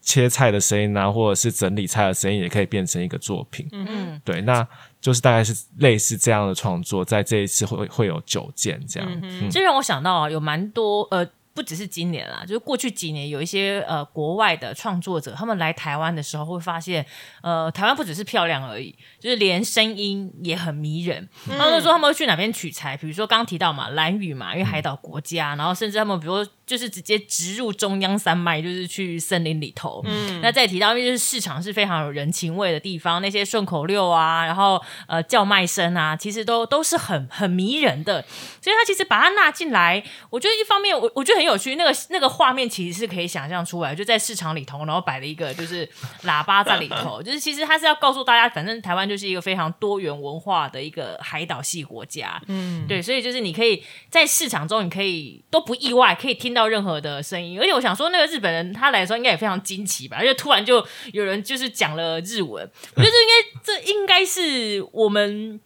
[0.00, 3.68] 切菜的声音啊，或者是整理菜的声音，也可以变成一个作品。
[3.72, 4.66] 嗯，对，那
[5.00, 9.22] 就是大概是类似这样的创作，在这一次会会有九件这样。
[9.50, 11.26] 这让我想到啊，有蛮多呃。
[11.52, 17.04] 不只是今年啦，就是过去几年有一些呃国外的创作者，他们来台湾的时候会发现，
[17.42, 21.28] 呃，台湾不只是漂亮而已，就是连声音也很迷人。
[21.58, 26.32] 他们说他们会去哪边取材，比如说刚刚提到嘛，蓝屿嘛，因为海岛国家，然后甚至他们比如
[26.70, 30.00] 就是直接植入中央山脉，就是去森林里头。
[30.04, 38.24] 嗯，那再提到因为就是市场是非常有人情味的地方，那些顺口溜啊，然后呃叫卖声啊，其实都都是很很迷人的。
[38.62, 45.84] 所以他其实把它纳进来，我觉得一方面我我觉得很有趣，那个那个画面其实是可以想象出来，就在市场里头，然后摆了一个就是
[46.22, 65.60] 喇叭在里头， 就是其实他是要告诉大家，反正台湾就是一个非常多元文化的一个海岛系国家，嗯，对，所以就是你可以在市场中，你可以都不意外，可以听到任何的声音，而且我想说，那个日本人他来的时候应该也非常惊奇吧，而且突然就有人就是讲了日文， 我觉得这应该这应该是我们。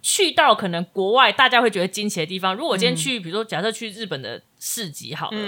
[0.00, 5.38] 去到可能国外大家会觉得惊奇的地方，如果我今天去，比如说假设去日本的市集好了，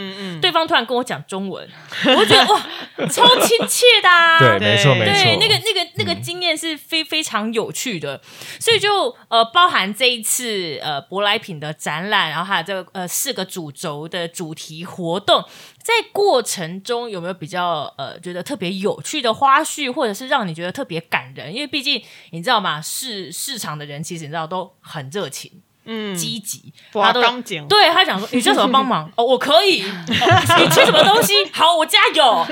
[0.40, 1.68] 对方突然跟我讲中文，
[2.16, 2.60] 我觉得哇，
[3.08, 8.20] 超亲切的， 对，没错，没错，对，那个那个那个经验是非非常有趣的，
[8.60, 15.44] 所以就呃包含这一次呃舶来品的展览，然后还有这个呃四个主轴的主题活动。
[15.82, 21.52] 在过程中有没有比较呃觉得特别有趣的花絮，或者是让你觉得特别感人？
[21.52, 22.00] 因为毕竟
[22.32, 25.50] 你知道吗，市市场的人其实你知道都很热情，
[25.84, 27.20] 嗯，积极，他都
[27.68, 29.10] 对他想说 你需要什么帮忙？
[29.16, 32.46] 哦，我可以， 你缺什么东西，好，我家有，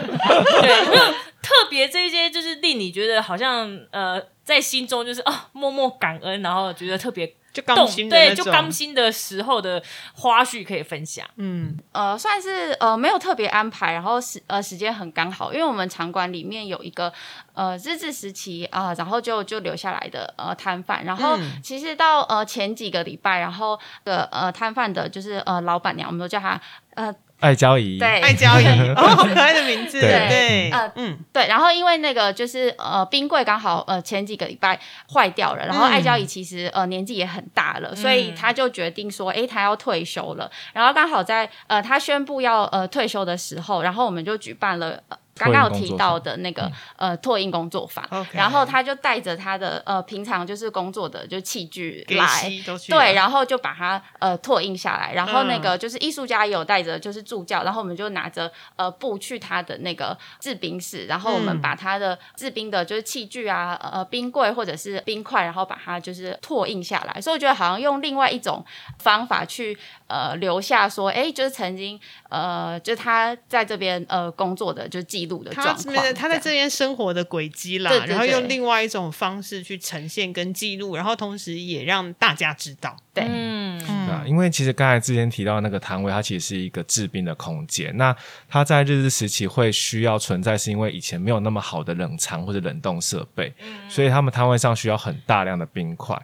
[0.60, 1.04] 对，有没有
[1.42, 7.34] 特别这些就是令你觉得好像呃在心中就是哦默默感恩，然后觉得特别。
[7.60, 9.82] 就刚新对，就刚新的时候的
[10.14, 11.26] 花絮可以分享。
[11.36, 17.12] 嗯，呃，算是呃没有特别安排，然后时呃时间很刚好，因为我们场馆里面有一个
[17.54, 26.60] 呃日治时期啊，然后就就留下来的呃摊贩，然后其实到呃前几个礼拜，然后的呃摊贩的就是呃老板娘，我们都叫她
[26.94, 27.14] 呃。
[27.40, 28.64] 爱交易，对，爱交易，
[28.96, 34.78] 哦，好可爱的名字，对，呃，嗯，对，然后因为那个就是呃，冰柜刚好呃前几个礼拜
[35.12, 45.00] 坏掉了，然后爱交易其实呃年纪也很大了，所以他就决定说，哎，他要退休了，然后刚好在呃他宣布要呃退休的时候，然后我们就举办了。
[45.38, 52.50] 刚刚有提到的那个呃拓印工作坊，然后他就带着他的呃平常就是工作的就器具来，
[52.88, 68.64] 对，然后就把它呃拓印下来，然后那个就是艺术家也有带着就是助教，然后我们就拿着呃布去他的那个制冰室，然后我们把他的制冰的就是器具啊呃冰柜或者是冰块，然后把它就是拓印下来，所以我觉得好像用另外一种
[68.98, 75.27] 方法去呃留下说，哎，就是曾经呃就他在这边呃工作的就记。
[75.52, 75.74] 他
[76.12, 82.96] 他在这边生活的轨迹啦，然后用另外一种方式去呈现跟记录，然后同时也让大家知道。
[83.12, 87.96] 对，嗯，对啊，因为其实刚才之前提到那个摊位，它其实是一个制冰的空间。
[87.96, 88.14] 那
[88.48, 93.52] 它在日治时期会需要存在，是因为以前没有那么好的冷藏或者冷冻设备，
[93.88, 96.16] 所以他们摊位上需要很大量的冰块。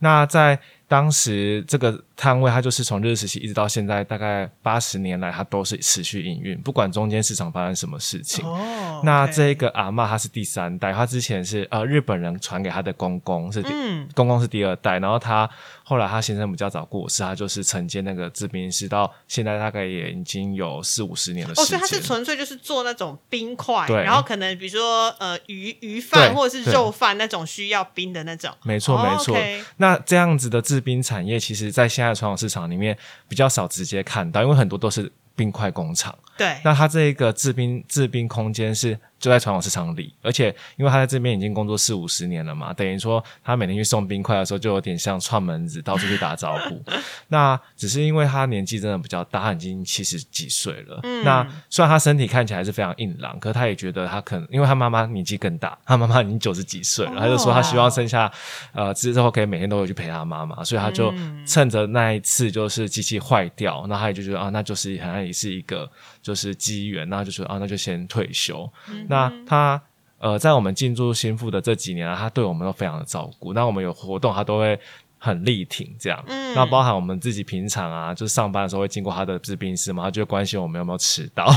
[0.00, 0.58] 那在
[0.88, 8.44] 当时这个摊位，它就是从日治时期一直到现在，大概八十年来，它都是持续营运，不管中间市场发生什么事情。
[8.44, 15.48] 哦那这个阿嬷她是第三代，她之前是呃日本人传给她的公公是第、嗯公公是第二代，然后她
[15.90, 21.78] 后来他先生比较早过世，他就是承接那个制冰师，到现在大概也已经有四五十年的时间哦，间。
[21.78, 28.48] 所以它是纯粹就是做那种冰块，然后可能比如说呃鱼鱼饭或者是肉饭那种需要冰的那种。
[28.62, 29.36] 没错，哦没错。
[29.78, 36.16] 那这样子的制冰产业，其实在现在的传统市场里面比较少直接看到，因为很多都是冰块工厂。
[36.38, 46.82] 对，那它这一个制冰制冰空间是就在传统市场里，而且因为他在这边已经工作四五十年了嘛，等于说他每天去送冰块的时候，就有点像串门子，到处去打招呼。
[47.28, 50.98] 那只是因为他年纪真的比较大，他已经七十几岁了。
[51.02, 58.32] 嗯那虽然他身体看起来是非常硬朗，可他也觉得他可能因为他妈妈年纪更大，他妈妈已经九十几岁了，他就说他希望剩下
[58.72, 61.12] 呃之后可以每天都有去陪他妈妈，所以他就
[61.46, 65.90] 趁着那一次就是机器坏掉，那他也就觉得啊，那就是好像也是一个
[66.22, 68.70] 就是机缘，那就说啊，那就先退休。
[69.10, 69.78] 那他
[70.18, 73.52] 呃，在我们进驻新富的这几年啊，他对我们都非常的照顾。
[73.52, 74.78] 那我们有活动，他都会
[75.18, 76.22] 很力挺这样。
[76.26, 81.46] 嗯那包含我们自己平常啊，就是上班的时候会经过他的制冰室嘛，他就会关心我们有没有迟到。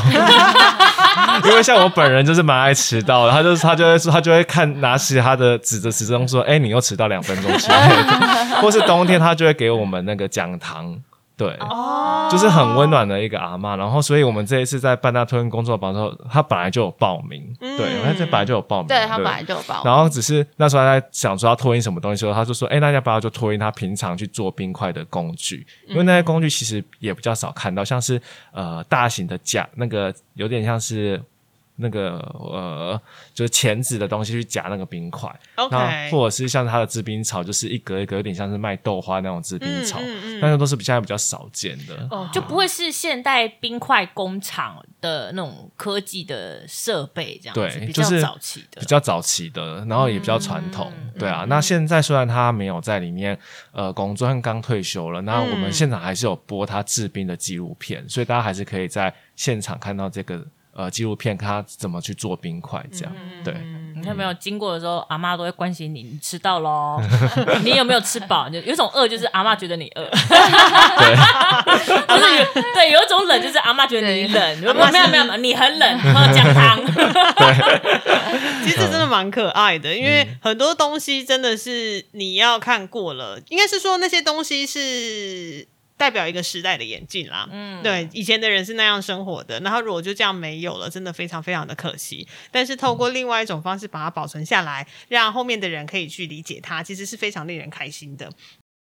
[1.46, 10.96] 因为像我本人就是蛮爱迟到的，他就是他就会说，他就会看拿起他的指着时钟说：“哎、你又迟到两分钟之类的。” 或是冬天他就会给我们那个讲堂。
[11.36, 12.30] 对，哦。
[12.32, 13.78] 就是很温暖的一个阿嬷。
[13.78, 17.78] 然后，所以我们这一次在办大推工作坊的时候，他本来就有报名，嗯。
[17.78, 25.66] 对，他这本来就有报名，对他本来就有报名，然后只是那时候他在想说要托运什么东西的时候，他就说：“哎、那要不要就托运他平常去做冰块的工具？
[25.88, 31.22] 因为那些工具其实也比较少看到，像是呃大型的夹，那个有点像是
[31.76, 33.02] 那个呃
[33.34, 42.08] 就是钳子的东西去夹那个冰块，那 OK，或者是像它的制冰槽，就是一格一格，有点像是卖豆花那种制冰槽，嗯嗯嗯那个都是比现在比较少见的。
[42.12, 48.86] 哦，就不会是现代冰块工厂的那种科技的设备这样子，比较对就是早期的比。
[48.86, 51.46] 较早期的，然后也比较传统，对啊。
[51.50, 53.38] 那现在虽然他没有在里面
[53.72, 63.54] 呃工作，他刚退休了，那我们现场还是有播他制冰的纪录片，所以大家还是可以在现场看到这个呃纪录片，看他怎么去做冰块，这样、对。
[63.96, 64.34] 你看没有？
[64.34, 67.00] 经过的时候，阿妈都会关心你，你吃到喽？
[67.64, 68.50] 你有没有吃饱？
[68.50, 70.04] 就有一种饿，就是阿妈觉得你饿；
[72.10, 74.60] 就是有对，有一种冷，就是阿妈觉得你冷。
[74.60, 76.84] 没有没有没有，你很冷，喝姜汤。
[78.64, 85.68] 其实真的蛮可爱的，因为很多东西真的是你要看过了，应该是说那些东西是。
[86.04, 92.28] 代表一个时代的演进啦，嗯，对，以前的人是那样生活的，然后如果就这样没有了，真的非常非常的可惜。
[92.52, 98.26] 但是透过另外一种方式把它保存下来，让后面的人可以去理解它，其实是非常令人开心的。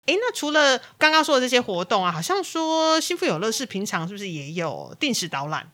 [0.06, 5.70] 哎，那除了刚刚说的这些活动啊，好像说幸福有乐事平常是不是也有定时导览？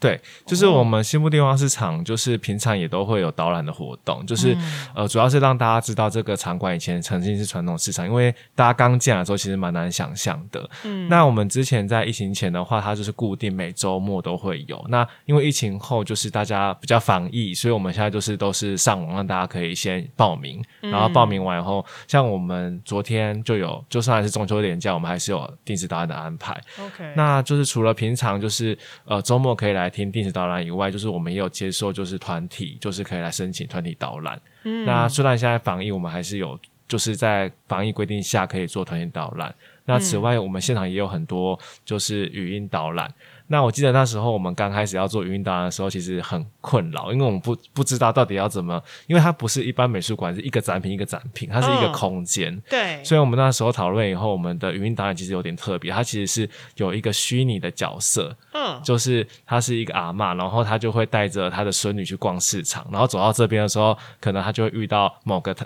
[0.00, 4.56] 对，就是我们新部地方市场，就是平常也都会有导览的活动，就是、
[4.94, 10.70] 呃，主要是让大家知道这个场馆以前曾经是传统市场，因为大家刚进来的时候其实蛮难想象的。
[10.84, 14.84] 嗯，那我们之前在疫情前的话，它就是固定每周末都会有。
[14.88, 26.52] 那因为疫情后就是大家比较防疫，所以我们现在就是都是上网让大家可以先报名，然后报名完以后，像我们昨天就有，就算是中秋连假，我们还是有定时导览的安排。
[26.80, 34.40] OK，那就是除了平常就是呃周末可以来听定时导览以外，就是我们也有接受就是团体，就是可以来申请团体导览。
[34.64, 39.54] 嗯，那虽然现在防疫，我们还是有就是在防疫规定下可以做团体导览。
[39.84, 43.12] 那此外，我们现场也有很多就是语音导览。
[43.48, 51.92] 那我记得那时候我们刚开始要做语音导览的时候，其实很困扰，因为我们不不知道到底要怎么，因为它不是一般美术馆是一个展品一个展品，它是一个嗯。
[51.98, 52.56] 空间。
[52.68, 65.56] 对，所以我们那时候讨论以后，我们的语音导览其实有点特别，它其实是有一个虚拟的角色，嗯，就是他是一个阿嬷，然后他就会带着他的孙女去逛市场，然后走到这边的时候，可能他就会遇到某个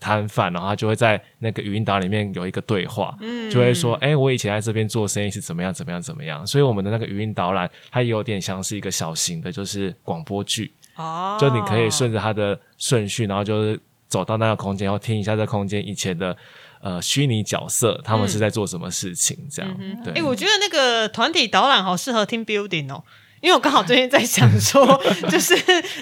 [0.00, 3.48] 摊摊贩，然后他就会在那个语音导览里面有一个对话，嗯。
[3.50, 16.36] 就会说，哎、我以前在这边做生意是怎么样怎么样怎么样，所以我们的那个语音导览，它有点像是一个小型的，就是广播剧，哦，就你可以顺着它的顺序，然后就是走到那个空间，然后听一下这空间以前的
[16.80, 20.14] 呃虚拟角色他们是在做什么事情，这样、对。
[20.14, 23.02] 哎、我觉得那个团体导览好适合听 building 哦，
[23.40, 25.00] 因为我刚好最近在想说，
[25.30, 25.54] 就是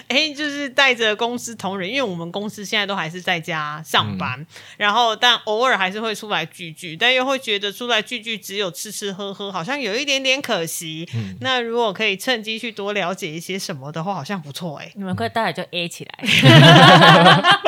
[0.09, 4.45] 哎，就是带着公司同仁，因为我们公司现在都还是在家上班，
[4.77, 11.07] 然后但偶尔还是会出来聚聚，但又会觉得出来聚聚只有吃吃喝喝，好像有一点点可惜。
[11.39, 14.91] 那如果可以趁机去多了解一些什么的话，好像不错哎。
[14.95, 16.19] 你们可以待会就 A 起来。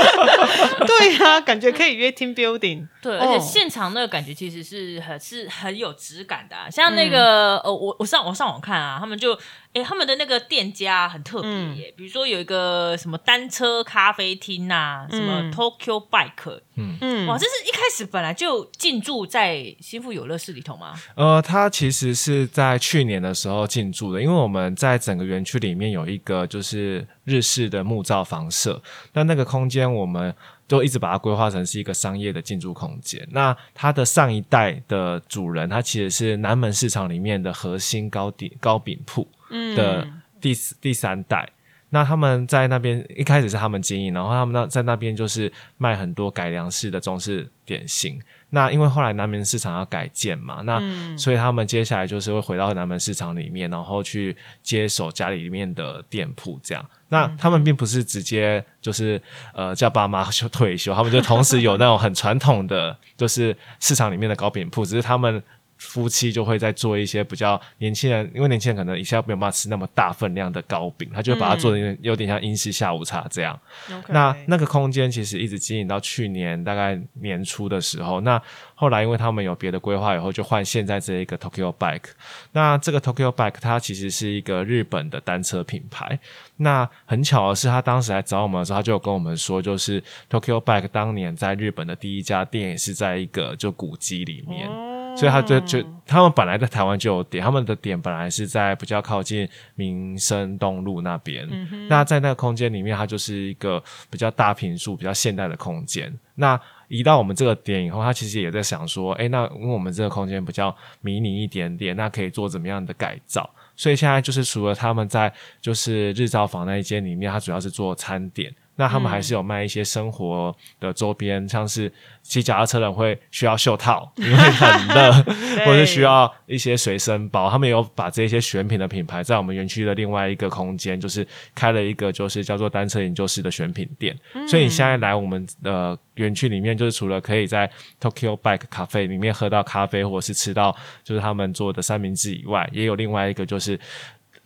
[0.85, 2.87] 对呀，感觉可以约 team building。
[3.01, 9.39] 对，而且现场那个感觉其实是很是很有质感的，像那个呃，我我上我上网看啊，他们就。
[9.73, 16.97] 哎，他们的那个店家很特别耶，比如说有一个什么单车咖啡厅呐，什么 Tokyo Bike，嗯。
[17.01, 20.93] 嗯，哇，这是一开始本来就进驻在新富游乐室里头吗？
[21.15, 28.81] 呃，它其实是在去年的时候进驻的，因为我们在整个园区里面有一个就是日式的木造房舍，
[29.13, 30.35] 那那个空间我们
[30.71, 33.27] 就一直把它规划成是一个商业的进驻空间。
[33.31, 39.27] 那它的上一代的主人，他其实是南门市场里面的核心糕点糕饼铺。
[39.75, 40.07] 的
[40.39, 41.45] 第第三代，
[41.93, 48.17] 那他们在那边一开始是他们经营，然后他们那在那边就是卖很多改良式的中式点心。
[48.49, 50.81] 那因为后来南门市场要改建嘛，那
[51.17, 56.85] 所以他们接下来就是会回到南门市场里面，然后去接手家里里面的店铺这样。
[57.09, 59.21] 那他们并不是直接就是
[59.53, 65.43] 呃叫爸妈休退休，他们就同时有那种很传统的，就是市场里面的糕饼铺，只是他们。
[65.81, 73.59] 夫妻就会在做一些比较年轻人，因为年轻人可能一下没有办法吃那么大分量的糕饼，他就把它做的有点像英式下午茶这样。
[74.07, 78.39] 那那个空间其实一直经营到去年大概年初的时候，那
[78.75, 82.11] 后来因为他们有别的规划，以后就换现在这一个 Tokyo Bike。
[82.51, 86.19] 那这个 Tokyo Bike 它其实是一个日本的单车品牌。
[86.57, 94.90] 那很巧的是，他当时来找我们的时候，他就跟我们说，就是 Tokyo Bike 当年在日本的第一家店也是在一个就古迹里面。
[95.21, 101.47] 所以他就就他们本来在台湾就有点，他们的点本来是在比较靠近民生东路那边。
[101.87, 106.11] 那在那个空间里面，它就是一个比较大平数、比较现代的空间。
[106.33, 113.47] 那移到我们这个点以后，他其实也在想说，哎，那因为我们这个空间比较迷你一点点，那可以做怎么样的改造？
[113.75, 118.51] 所以现在就是除了他们在就是日照房那一间里面，它主要是做餐点。
[118.81, 125.13] 那他们还是有卖一些生活的周边，像是骑脚踏车人会需要袖套，因为很热，
[125.63, 127.47] 或者是需要一些随身包。
[127.47, 134.17] 他们有把这些选品的品牌在我们园区的另外一个空间，就是开了一个就是叫做单车研究室的选品店。
[134.47, 137.69] 所以你现在来我们的园区里面，就是除了可以在
[138.01, 143.79] Tokyo Bike 咖啡里面喝到咖啡，或者是吃到就是他们做的三明治以外，也有另外一个就是。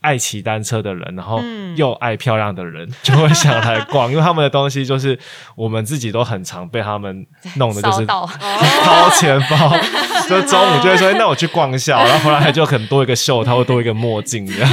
[0.05, 1.41] 爱骑单车的人，然后
[1.75, 5.17] 又爱漂亮的人， 就会想来逛，因为他们的东西就是
[5.55, 7.25] 我们自己都很常被他们
[7.55, 9.75] 弄的，就是 掏钱包，
[10.29, 14.69] 就中午就会说：“那我去逛一下。”然后回来就很多一个袖，他会多一个墨镜，这样。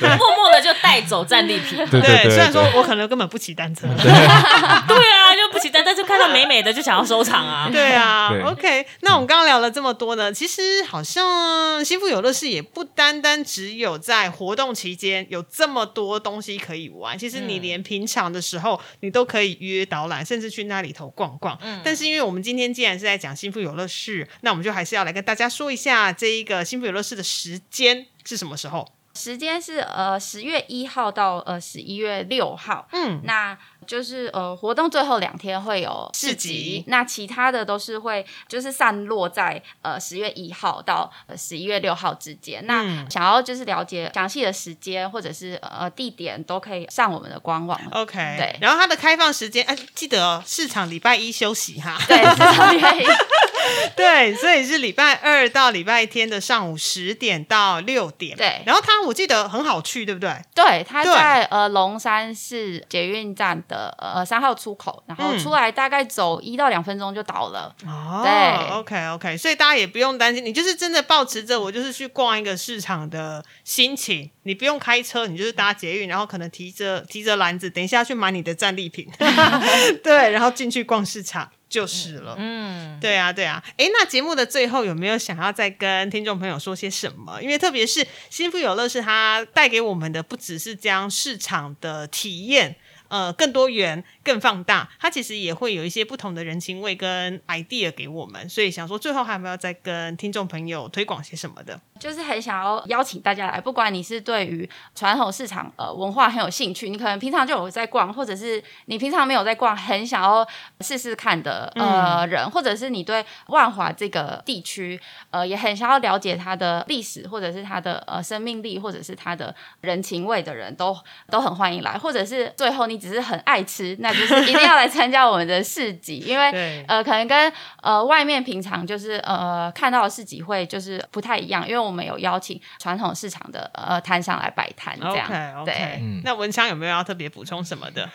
[0.00, 1.78] 默默的就带走战利品。
[1.90, 7.68] 对对对，虽然说我可能根本不骑单车，对啊，就但是看到美美的就想要收藏啊。
[7.72, 8.86] 对啊，OK。
[9.00, 14.58] 那我们刚刚聊了这么多呢，其实好像新富有乐事也不单单只有在活。
[14.58, 21.56] 动期间有这么多东西可以玩，其实你连平常的时候你都可以约导览，甚至去那里头逛逛。
[21.62, 28.84] 嗯，但是因为我们今天既然是在讲新富有乐事，那我们就还是要来跟大家说一下这一个新富有乐事的时间是什么时候。
[29.14, 33.56] 时间是呃十月一号到呃十一月六号，嗯，那
[33.88, 42.64] 就是呃活动最后两天会有市集，那其他的都是会就是散落在呃十月一号到十一月六号之间。
[42.66, 47.80] 那想要就是了解详细的时间或者是呃地点，都可以上我们的官网。
[47.92, 51.98] OK，对，然后它的开放时间，哎，记得市场礼拜一休息哈。
[52.06, 53.04] 对，市场礼拜一。
[53.96, 58.36] 对，所以是礼拜二到礼拜天的上午十点到六点。
[58.36, 60.30] 对，然后它我记得很好去，对不对？
[60.54, 67.74] 对，它在呃龙山市捷运站的呃三号出口，然后出来大概走一到两分钟就到了。
[67.86, 79.08] 哦，对，OK OK，所以大家也不用担心，你就是真的保持着我就是去逛一个市场的心情，你不用开车，你就是搭捷运，然后可能提着提着篮子，等一下去买你的战利品，
[80.02, 81.50] 对，然后进去逛市场。
[81.68, 87.38] 就是了，嗯，对啊，对啊，哎，那节目的最后有没有想要再跟听众朋友说些什么？
[87.42, 92.74] 因为特别是新富有乐是它带给我们的，不只是这样市场的体验。
[93.08, 98.48] 呃更多元、更放大，它其实也会有一些不同的人情味跟 idea 给我们。
[98.48, 101.80] 所以想说，最后还有没有再跟听众朋友推广些什么的？
[101.98, 110.46] 就是很想要邀请大家来，不管你是对于传统市场呃文化很有兴趣，你可能平常就有在逛，或者是你平常没有在逛，很想要
[110.80, 115.00] 试试看的呃人，或者是你对万华这个地区
[115.30, 120.96] 呃也很想要了解它的历史，或者是它的呃生命力，或者是它的人情味的人都
[121.30, 136.00] 都很欢迎来，或者是最后你只是很爱吃，那就是 一定要来参加我们的市集， 因为呃可能跟呃外面平常就是呃看到的市集会就是不太一样，因为我们有邀请传统市场的呃摊商来摆摊，这样对。
[136.24, 138.08] 那文昌有没有要特别补充什么的？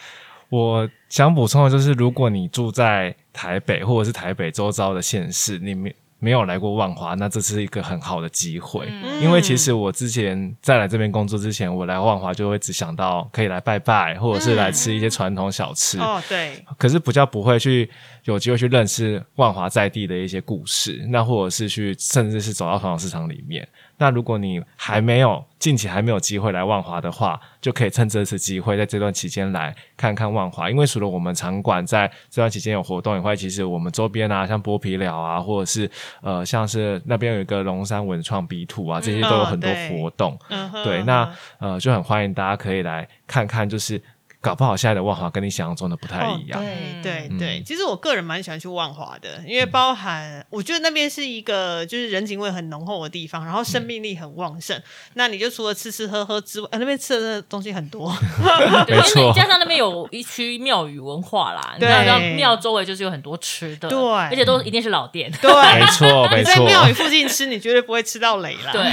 [0.49, 8.87] 我想补充的就是，如果你住在台北或者是台北周遭的县市，你没没有来过万华，那这是一个很好的机会。
[8.89, 15.99] 嗯因为其实我之前在来这边工作之前，我来万华就会只想到可以来拜拜，或者是来吃一些传统小吃。
[15.99, 17.89] 哦，对，可是比较不会去
[18.23, 23.67] 有机会去认识万华在地的一些故事，那或者是去甚至是走到传统市场里面。
[24.03, 30.69] 那如果你还没有近期还没有机会来万华的话，就可以趁这次机会，在这段期间来看看万华。
[30.69, 35.89] 因为除了我们场馆在这段期间有活动以外，其实我们周边啊，像剥皮寮啊，或者是
[36.21, 40.37] 呃，像是那边有一个龙山文创 B two 啊，这些都有很多活动。
[40.83, 44.01] 对，那呃就很欢迎大家可以来看看，就是
[44.43, 46.59] 搞不好现在的万华跟你想象中的不太一样。
[46.59, 46.65] 哦、
[47.01, 47.37] 对对嗯。
[47.39, 54.77] 对，其实我个人蛮喜欢去万华的，因为包含我觉得那边是一个就是人情味很浓厚的地方，然后生命力很旺盛。
[55.15, 58.13] 那你就除了吃吃喝喝之外，呃、那边吃的东西很多。
[58.87, 59.21] 没错。
[59.21, 63.97] 因为加上那边有一区庙宇文化啦，你对知道庙周围就是有很多吃的，对。
[63.97, 66.65] 而且都一定是老店，对， 没错，没你在错。
[66.65, 68.71] 庙宇附近吃，你绝对不会吃到雷啦。
[68.73, 68.83] 对。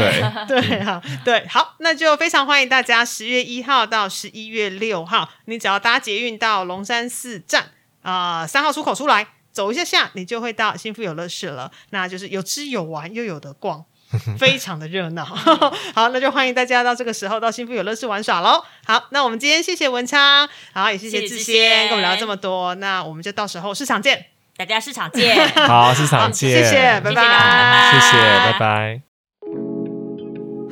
[0.47, 7.73] 对，对啊，对，好，那就非常欢迎大家十月一号到十一月六号，你只要搭捷运到龙山寺站
[8.03, 11.71] 啊三、号出口出来，走一下下，你就会到幸福游乐室了。
[11.91, 13.85] 那就是有吃有玩又有的逛。
[14.37, 15.25] 非常的热闹，
[15.95, 18.61] 好，那就欢迎大家到这个时候到幸福游乐室玩耍喽。
[18.85, 24.27] 好，那我们今天谢谢文昌，好，也谢谢志谢谢志先先跟我们聊这么多，那我们就到时候市场见，
[24.57, 29.01] 大家市场见， 好，市场见，谢谢，拜拜谢谢，拜拜。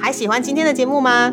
[0.03, 1.33] 还喜欢今天的节目吗？